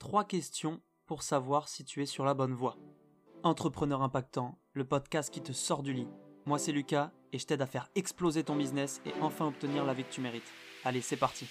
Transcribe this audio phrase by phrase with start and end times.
[0.00, 2.78] Trois questions pour savoir si tu es sur la bonne voie.
[3.42, 6.08] Entrepreneur impactant, le podcast qui te sort du lit.
[6.46, 9.92] Moi c'est Lucas et je t'aide à faire exploser ton business et enfin obtenir la
[9.92, 10.50] vie que tu mérites.
[10.84, 11.46] Allez, c'est parti.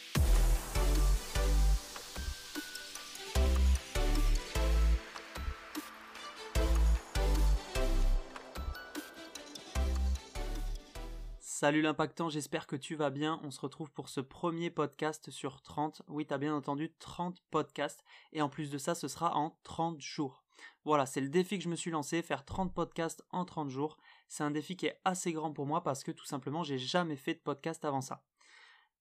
[11.61, 13.41] Salut l'impactant, j'espère que tu vas bien.
[13.43, 16.03] On se retrouve pour ce premier podcast sur 30.
[16.07, 18.05] Oui, t'as bien entendu 30 podcasts.
[18.31, 20.45] Et en plus de ça, ce sera en 30 jours.
[20.85, 23.97] Voilà, c'est le défi que je me suis lancé, faire 30 podcasts en 30 jours.
[24.29, 27.17] C'est un défi qui est assez grand pour moi parce que tout simplement, j'ai jamais
[27.17, 28.23] fait de podcast avant ça.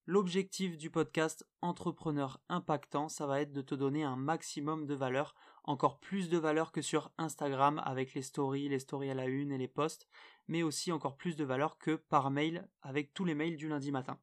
[0.05, 5.37] L'objectif du podcast Entrepreneur Impactant, ça va être de te donner un maximum de valeur,
[5.69, 9.53] encore plus de valeur que sur Instagram avec les stories, les stories à la une
[9.53, 10.09] et les posts,
[10.49, 13.93] mais aussi encore plus de valeur que par mail avec tous les mails du lundi
[13.93, 14.19] matin.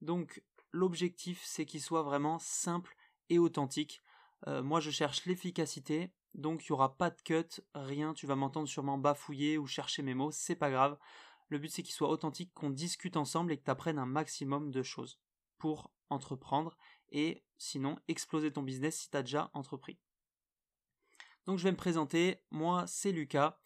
[0.00, 0.42] Donc
[0.72, 2.96] l'objectif c'est qu'il soit vraiment simple
[3.28, 4.02] et authentique.
[4.48, 8.34] Euh, moi je cherche l'efficacité, donc il n'y aura pas de cut, rien, tu vas
[8.34, 10.98] m'entendre sûrement bafouiller ou chercher mes mots, c'est pas grave.
[11.48, 14.72] Le but c'est qu'il soit authentique, qu'on discute ensemble et que tu apprennes un maximum
[14.72, 15.20] de choses
[15.58, 16.76] pour entreprendre
[17.12, 20.00] et sinon exploser ton business si tu as déjà entrepris.
[21.46, 23.58] Donc je vais me présenter, moi c'est Lucas.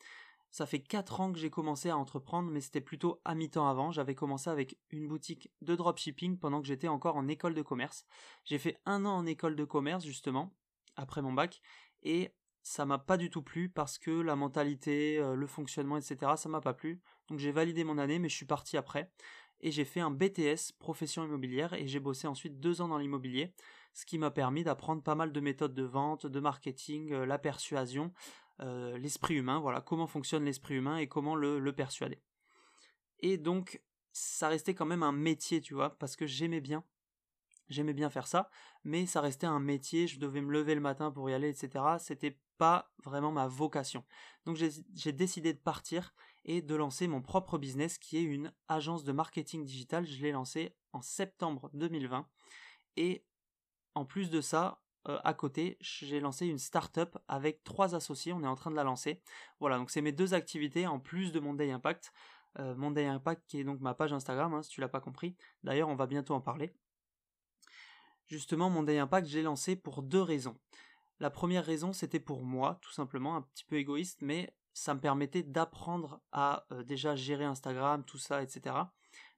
[0.50, 3.90] Ça fait 4 ans que j'ai commencé à entreprendre, mais c'était plutôt à mi-temps avant.
[3.90, 8.06] J'avais commencé avec une boutique de dropshipping pendant que j'étais encore en école de commerce.
[8.44, 10.54] J'ai fait un an en école de commerce, justement,
[10.96, 11.60] après mon bac,
[12.02, 12.32] et
[12.62, 16.32] ça m'a pas du tout plu parce que la mentalité, euh, le fonctionnement, etc.
[16.36, 17.00] ça m'a pas plu.
[17.28, 19.12] Donc j'ai validé mon année, mais je suis parti après.
[19.60, 23.52] Et j'ai fait un BTS, profession immobilière, et j'ai bossé ensuite deux ans dans l'immobilier,
[23.94, 27.38] ce qui m'a permis d'apprendre pas mal de méthodes de vente, de marketing, euh, la
[27.38, 28.12] persuasion,
[28.60, 32.20] euh, l'esprit humain, voilà, comment fonctionne l'esprit humain et comment le, le persuader.
[33.20, 33.80] Et donc,
[34.12, 36.84] ça restait quand même un métier, tu vois, parce que j'aimais bien
[37.68, 38.48] J'aimais bien faire ça,
[38.84, 41.84] mais ça restait un métier, je devais me lever le matin pour y aller, etc.
[41.98, 44.04] C'était pas vraiment ma vocation.
[44.44, 46.14] Donc j'ai décidé de partir
[46.46, 50.06] et de lancer mon propre business qui est une agence de marketing digital.
[50.06, 52.26] Je l'ai lancé en septembre 2020
[52.96, 53.24] et
[53.94, 58.32] en plus de ça, euh, à côté, j'ai lancé une start-up avec trois associés.
[58.32, 59.20] On est en train de la lancer.
[59.60, 62.12] Voilà, donc c'est mes deux activités en plus de mon Day Impact.
[62.58, 65.00] Euh, mon Day Impact qui est donc ma page Instagram, hein, si tu l'as pas
[65.00, 65.36] compris.
[65.62, 66.74] D'ailleurs, on va bientôt en parler.
[68.26, 70.58] Justement, mon Day Impact, j'ai lancé pour deux raisons.
[71.18, 75.00] La première raison, c'était pour moi, tout simplement, un petit peu égoïste, mais ça me
[75.00, 78.76] permettait d'apprendre à euh, déjà gérer Instagram, tout ça, etc.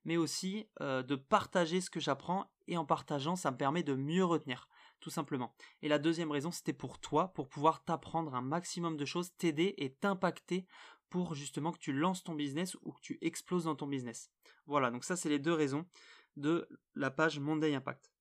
[0.05, 3.95] Mais aussi euh, de partager ce que j'apprends et en partageant, ça me permet de
[3.95, 4.69] mieux retenir,
[4.99, 5.55] tout simplement.
[5.83, 9.75] Et la deuxième raison, c'était pour toi, pour pouvoir t'apprendre un maximum de choses, t'aider
[9.79, 10.67] et t'impacter
[11.09, 14.31] pour justement que tu lances ton business ou que tu exploses dans ton business.
[14.67, 15.87] Voilà, donc ça c'est les deux raisons
[16.37, 18.13] de la page Monday Impact.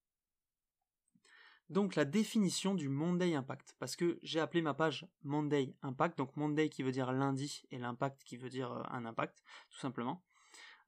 [1.69, 6.35] Donc la définition du Monday Impact, parce que j'ai appelé ma page Monday Impact, donc
[6.38, 10.23] Monday qui veut dire lundi et l'impact qui veut dire euh, un impact, tout simplement.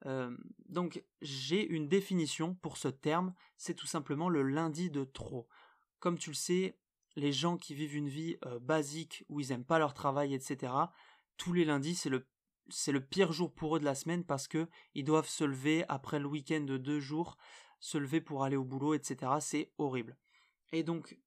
[0.06, 0.36] Euh,
[0.70, 5.50] donc j'ai une définition pour ce terme, c'est tout simplement le lundi de trop.
[6.00, 6.78] Comme tu le sais,
[7.18, 10.72] les gens qui vivent une vie euh, basique où ils aiment pas leur travail, etc.
[11.36, 12.26] Tous les lundis, c'est le
[12.72, 15.84] c'est le pire jour pour eux de la semaine parce que ils doivent se lever
[15.90, 17.36] après le week-end de deux jours,
[17.80, 19.34] se lever pour aller au boulot, etc.
[19.42, 20.18] C'est horrible.
[20.72, 21.18] Et donc,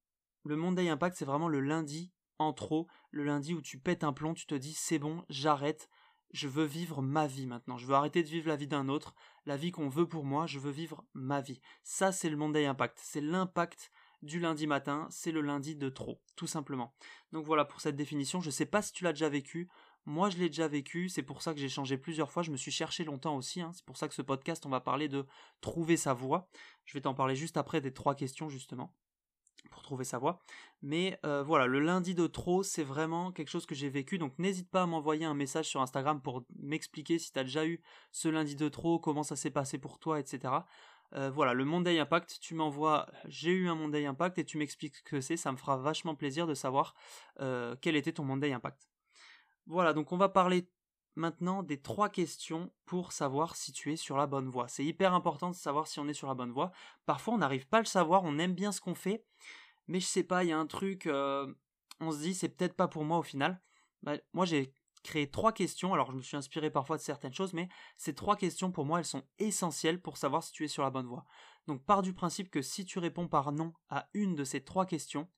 [0.44, 4.12] le Monday Impact, c'est vraiment le lundi en trop, le lundi où tu pètes un
[4.12, 5.88] plomb, tu te dis c'est bon, j'arrête,
[6.32, 9.14] je veux vivre ma vie maintenant, je veux arrêter de vivre la vie d'un autre,
[9.47, 11.60] la vie qu'on veut pour moi, je veux vivre ma vie.
[11.84, 13.92] Ça, c'est le Monday Impact, c'est l'impact
[14.22, 16.94] du lundi matin, c'est le lundi de trop, tout simplement.
[17.32, 19.69] Donc voilà pour cette définition, je sais pas si tu l'as déjà vécu,
[20.06, 22.56] moi je l'ai déjà vécu, c'est pour ça que j'ai changé plusieurs fois, je me
[22.56, 23.72] suis cherché longtemps aussi, hein.
[23.75, 25.26] c'est pour ça que ce podcast on va parler de
[25.60, 26.48] trouver sa voie,
[26.84, 28.94] je vais t'en parler juste après des trois questions justement
[29.70, 30.40] pour trouver sa voie.
[30.82, 34.18] Mais euh, voilà, le lundi de trop, c'est vraiment quelque chose que j'ai vécu.
[34.18, 37.66] Donc n'hésite pas à m'envoyer un message sur Instagram pour m'expliquer si tu as déjà
[37.66, 37.80] eu
[38.10, 40.54] ce lundi de trop, comment ça s'est passé pour toi, etc.
[41.14, 44.96] Euh, voilà, le Monday Impact, tu m'envoies j'ai eu un Monday Impact et tu m'expliques
[44.96, 46.94] ce que c'est, ça me fera vachement plaisir de savoir
[47.40, 48.88] euh, quel était ton Monday Impact.
[49.66, 50.69] Voilà, donc on va parler
[51.17, 54.69] maintenant des trois questions pour savoir si tu es sur la bonne voie.
[54.69, 56.73] C'est hyper important de savoir si on est sur la bonne voie.
[57.06, 59.25] Parfois on n'arrive pas à le savoir, on aime bien ce qu'on fait,
[59.88, 61.53] mais je sais pas, il y a un truc, euh,
[62.00, 63.61] on se dit c'est peut-être pas pour moi au final.
[64.03, 67.53] Bah, moi j'ai créé trois questions, alors je me suis inspiré parfois de certaines choses,
[67.53, 70.82] mais ces trois questions pour moi elles sont essentielles pour savoir si tu es sur
[70.82, 71.25] la bonne voie.
[71.67, 74.87] Donc pars du principe que si tu réponds par non à une de ces trois
[74.87, 75.29] questions,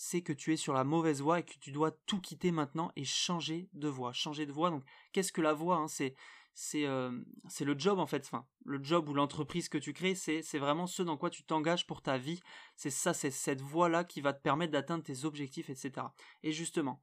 [0.00, 2.92] c'est que tu es sur la mauvaise voie et que tu dois tout quitter maintenant
[2.94, 4.12] et changer de voie.
[4.12, 6.14] Changer de voie, donc qu'est-ce que la voie hein C'est
[6.54, 6.84] c'est
[7.64, 8.22] le job en fait.
[8.24, 11.84] Enfin, le job ou l'entreprise que tu crées, c'est vraiment ce dans quoi tu t'engages
[11.84, 12.40] pour ta vie.
[12.76, 16.06] C'est ça, c'est cette voie-là qui va te permettre d'atteindre tes objectifs, etc.
[16.44, 17.02] Et justement,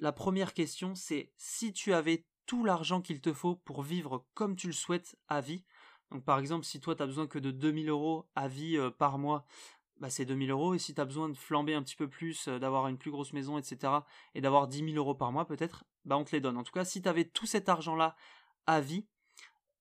[0.00, 4.56] la première question, c'est si tu avais tout l'argent qu'il te faut pour vivre comme
[4.56, 5.64] tu le souhaites à vie.
[6.10, 9.18] Donc par exemple, si toi tu as besoin que de 2000 euros à vie par
[9.18, 9.46] mois,
[10.00, 10.74] bah, c'est 2000 euros.
[10.74, 13.32] Et si tu as besoin de flamber un petit peu plus, d'avoir une plus grosse
[13.32, 13.92] maison, etc.,
[14.34, 16.56] et d'avoir 10 000 euros par mois peut-être, bah on te les donne.
[16.56, 18.16] En tout cas, si tu avais tout cet argent-là
[18.66, 19.06] à vie,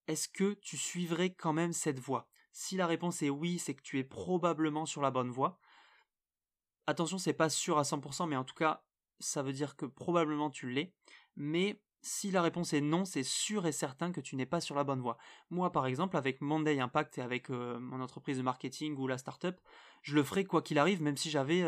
[0.07, 2.30] est-ce que tu suivrais quand même cette voie?
[2.51, 5.60] Si la réponse est oui, c'est que tu es probablement sur la bonne voie.
[6.88, 8.83] Attention, c'est pas sûr à 100%, mais en tout cas,
[9.19, 10.94] ça veut dire que probablement tu l'es.
[11.36, 14.75] Mais si la réponse est non, c'est sûr et certain que tu n'es pas sur
[14.75, 15.18] la bonne voie.
[15.50, 19.18] Moi, par exemple, avec Monday Impact et avec euh, mon entreprise de marketing ou la
[19.18, 19.60] startup,
[20.01, 21.63] je le ferai quoi qu'il arrive, même si j'avais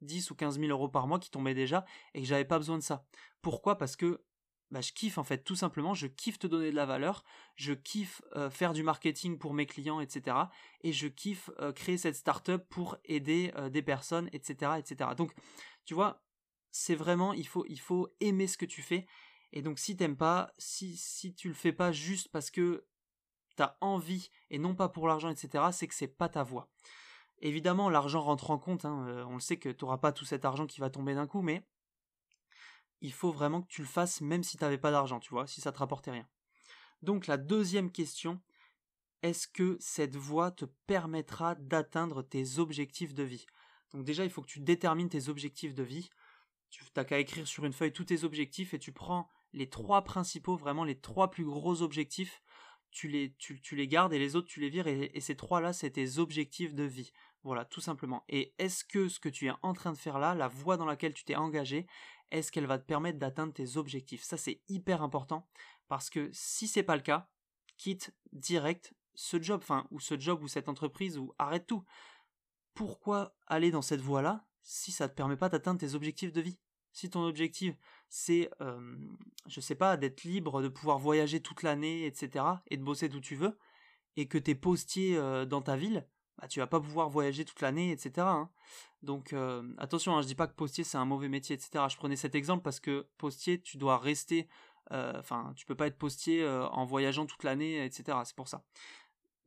[0.00, 1.84] 10 euh, ou 15 000 euros par mois qui tombaient déjà
[2.14, 3.06] et que j'avais pas besoin de ça.
[3.42, 3.78] Pourquoi?
[3.78, 4.24] Parce que
[4.72, 7.22] bah, je kiffe en fait, tout simplement, je kiffe te donner de la valeur,
[7.54, 10.36] je kiffe euh, faire du marketing pour mes clients, etc.
[10.82, 15.10] Et je kiffe créer cette startup pour aider des personnes, etc., etc.
[15.16, 15.32] Donc,
[15.84, 16.24] tu vois,
[16.72, 19.06] c'est vraiment, il faut aimer ce que tu fais
[19.52, 22.86] et donc si t'aimes pas, si, si tu le fais pas juste parce que
[23.56, 26.68] t'as envie et non pas pour l'argent, etc., c'est que c'est pas ta voie.
[27.40, 30.24] Évidemment, l'argent rentre en compte, hein, euh, on le sait que tu n'auras pas tout
[30.24, 31.66] cet argent qui va tomber d'un coup, mais
[33.00, 35.46] il faut vraiment que tu le fasses même si tu n'avais pas d'argent, tu vois,
[35.46, 36.28] si ça te rapportait rien.
[37.02, 38.40] Donc la deuxième question,
[39.22, 43.46] est-ce que cette voie te permettra d'atteindre tes objectifs de vie?
[43.92, 46.10] Donc déjà, il faut que tu détermines tes objectifs de vie.
[46.70, 50.04] Tu n'as qu'à écrire sur une feuille tous tes objectifs et tu prends les trois
[50.04, 52.42] principaux, vraiment les trois plus gros objectifs,
[52.90, 55.92] tu les, tu, les gardes et les autres tu les vires et, ces trois-là c'est
[55.92, 57.12] tes objectifs de vie.
[57.42, 58.24] Voilà, tout simplement.
[58.28, 60.84] Et est-ce que ce que tu es en train de faire là, la voie dans
[60.84, 61.86] laquelle tu t'es engagé,
[62.30, 64.22] est-ce qu'elle va te permettre d'atteindre tes objectifs?
[64.22, 65.48] Ça c'est hyper important
[65.88, 67.28] parce que si c'est pas le cas,
[67.78, 71.84] quitte direct ce job, enfin ou ce job ou cette entreprise ou arrête tout.
[72.74, 76.58] Pourquoi aller dans cette voie-là si ça te permet pas d'atteindre tes objectifs de vie?
[76.92, 77.74] Si ton objectif
[78.08, 78.96] c'est, euh,
[79.46, 83.20] je sais pas, d'être libre, de pouvoir voyager toute l'année, etc., et de bosser d'où
[83.20, 83.58] tu veux,
[84.16, 86.06] et que tu es postier euh, dans ta ville,
[86.38, 88.12] bah, tu vas pas pouvoir voyager toute l'année, etc.
[88.18, 88.50] Hein.
[89.02, 91.84] Donc euh, attention, hein, je dis pas que postier c'est un mauvais métier, etc.
[91.88, 94.48] Je prenais cet exemple parce que postier, tu dois rester,
[94.90, 98.18] enfin, tu peux pas être postier en voyageant toute l'année, etc.
[98.24, 98.64] C'est pour ça.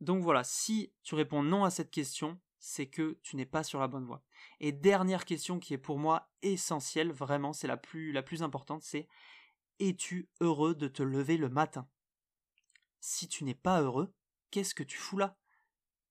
[0.00, 3.80] Donc voilà, si tu réponds non à cette question, c'est que tu n'es pas sur
[3.80, 4.22] la bonne voie.
[4.60, 9.08] Et dernière question qui est pour moi essentielle, vraiment, c'est la plus, la importante, c'est
[9.80, 11.88] es-tu heureux de te lever le matin?
[13.00, 14.12] Si tu n'es pas heureux,
[14.50, 15.38] qu'est-ce que tu fous là?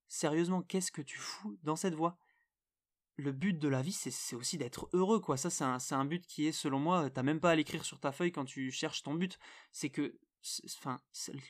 [0.08, 2.18] Sérieusement, qu'est-ce que tu fous dans cette voie?
[3.16, 5.38] Le but de la vie, c'est aussi d'être heureux, quoi.
[5.38, 8.00] Ça, c'est un, un, but qui est, selon moi, t'as même pas à l'écrire sur
[8.00, 9.38] ta feuille quand tu cherches ton but.
[9.72, 10.18] C'est que,
[10.78, 11.00] enfin,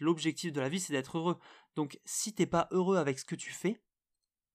[0.01, 1.39] l'objectif de la vie, c'est d'être heureux.
[1.75, 3.79] Donc, si t'es pas heureux avec ce que tu fais,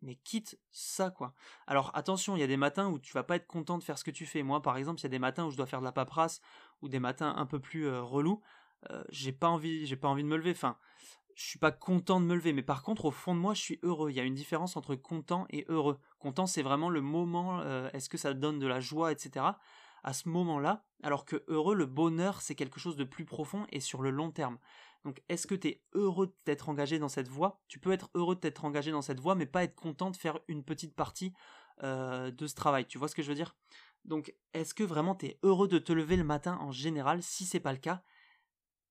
[0.05, 1.35] mais quitte ça quoi.
[1.67, 3.99] Alors attention, il y a des matins où tu vas pas être content de faire
[3.99, 4.43] ce que tu fais.
[4.43, 6.41] Moi par exemple, il y a des matins où je dois faire de la paperasse
[6.83, 7.87] ou des matins un peu plus.
[7.87, 8.41] Euh, relous,
[8.91, 10.53] euh, j'ai pas envie, j'ai pas envie de me lever.
[10.53, 10.77] Enfin,
[11.35, 13.61] je suis pas content de me lever, mais par contre au fond de moi, je
[13.61, 14.11] suis heureux.
[14.11, 15.99] Il y a une différence entre content et heureux.
[16.19, 17.61] Content, c'est vraiment le moment.
[17.61, 19.47] Euh, est-ce que ça donne de la joie, etc.
[20.05, 23.81] À ce moment-là, alors que heureux, le bonheur, c'est quelque chose de plus profond et
[23.81, 24.59] sur le long terme.
[25.05, 27.62] Donc est-ce que tu es heureux d'être engagé dans cette voie?
[27.69, 30.39] Tu peux être heureux d'être engagé dans cette voie, mais pas être content de faire
[30.47, 31.33] une petite partie
[31.83, 32.87] euh, de ce travail.
[32.87, 33.56] Tu vois ce que je veux dire?
[34.05, 37.23] Donc est-ce que vraiment tu es heureux de te lever le matin en général?
[37.23, 38.03] Si c'est pas le cas,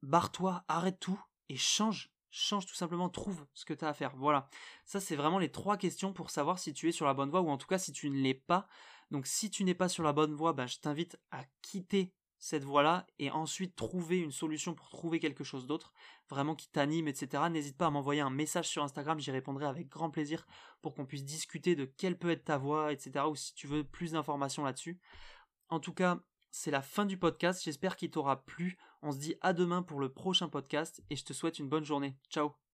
[0.02, 2.12] barre-toi, arrête tout et change.
[2.32, 4.16] Change tout simplement, trouve ce que tu as à faire.
[4.16, 4.50] Voilà.
[4.86, 7.42] Ça, c'est vraiment les trois questions pour savoir si tu es sur la bonne voie
[7.42, 8.68] ou en tout cas si tu ne l'es pas.
[9.14, 12.64] Donc si tu n'es pas sur la bonne voie, ben, je t'invite à quitter cette
[12.64, 15.94] voie-là et ensuite trouver une solution pour trouver quelque chose d'autre,
[16.30, 17.44] vraiment qui t'anime, etc.
[17.52, 20.48] N'hésite pas à m'envoyer un message sur Instagram, j'y répondrai avec grand plaisir
[20.82, 23.28] pour qu'on puisse discuter de quelle peut être ta voie, etc.
[23.30, 25.00] ou si tu veux plus d'informations là-dessus.
[25.70, 28.80] En tout cas, c'est la fin du podcast, j'espère qu'il t'aura plu.
[29.04, 31.86] On se dit à demain pour le prochain podcast et je te souhaite une bonne
[31.86, 32.18] journée.
[32.32, 32.63] Ciao